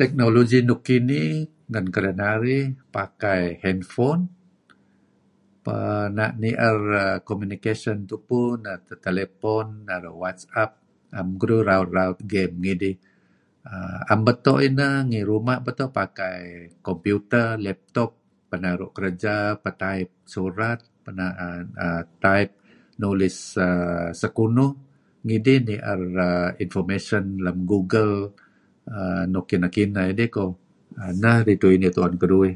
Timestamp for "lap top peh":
17.64-18.60